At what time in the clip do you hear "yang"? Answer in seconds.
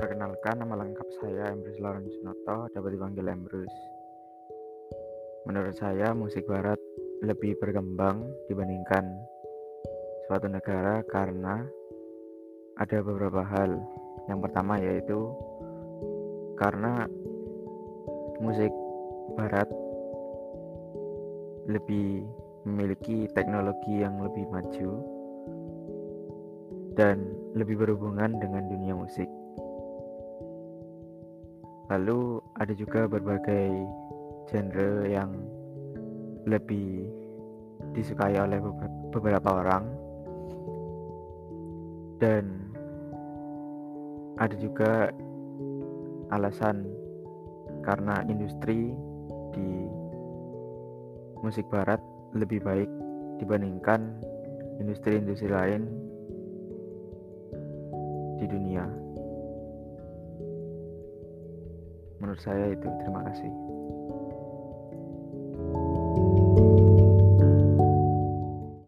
14.24-14.40, 24.00-24.16, 35.10-35.34